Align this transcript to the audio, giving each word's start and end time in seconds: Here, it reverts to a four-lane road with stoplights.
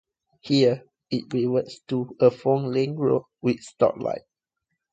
Here, 0.39 0.81
it 1.11 1.31
reverts 1.31 1.79
to 1.89 2.17
a 2.19 2.31
four-lane 2.31 2.95
road 2.95 3.25
with 3.39 3.57
stoplights. 3.63 4.23